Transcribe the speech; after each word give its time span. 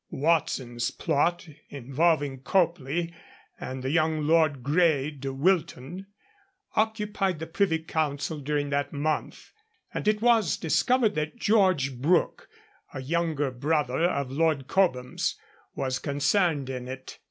Watson's 0.09 0.89
plot, 0.89 1.47
involving 1.69 2.39
Copley 2.39 3.13
and 3.59 3.83
the 3.83 3.91
young 3.91 4.25
Lord 4.25 4.63
Grey 4.63 5.11
de 5.11 5.31
Wilton, 5.31 6.07
occupied 6.75 7.37
the 7.37 7.45
Privy 7.45 7.77
Council 7.77 8.39
during 8.39 8.71
that 8.71 8.91
month, 8.91 9.51
and 9.93 10.07
it 10.07 10.19
was 10.19 10.57
discovered 10.57 11.13
that 11.13 11.35
George 11.35 11.93
Brooke, 11.99 12.49
a 12.95 12.99
younger 13.03 13.51
brother 13.51 14.05
of 14.05 14.31
Lord 14.31 14.65
Cobham's, 14.67 15.35
was 15.75 15.99
concerned 15.99 16.67
in 16.67 16.87
it. 16.87 17.19